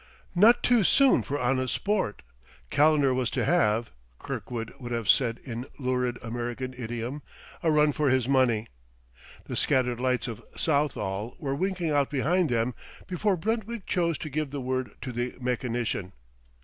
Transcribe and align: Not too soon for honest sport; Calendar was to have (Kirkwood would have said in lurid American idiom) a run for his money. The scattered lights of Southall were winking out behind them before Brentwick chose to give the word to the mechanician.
Not 0.33 0.63
too 0.63 0.83
soon 0.83 1.21
for 1.21 1.39
honest 1.39 1.75
sport; 1.75 2.23
Calendar 2.71 3.13
was 3.13 3.29
to 3.29 3.45
have 3.45 3.91
(Kirkwood 4.17 4.73
would 4.79 4.91
have 4.91 5.07
said 5.07 5.37
in 5.43 5.67
lurid 5.77 6.17
American 6.23 6.73
idiom) 6.75 7.21
a 7.61 7.69
run 7.71 7.91
for 7.91 8.09
his 8.09 8.27
money. 8.27 8.65
The 9.43 9.55
scattered 9.55 9.99
lights 9.99 10.27
of 10.27 10.41
Southall 10.57 11.35
were 11.37 11.53
winking 11.53 11.91
out 11.91 12.09
behind 12.09 12.49
them 12.49 12.73
before 13.05 13.37
Brentwick 13.37 13.85
chose 13.85 14.17
to 14.17 14.29
give 14.31 14.49
the 14.49 14.59
word 14.59 14.89
to 15.01 15.11
the 15.11 15.35
mechanician. 15.39 16.13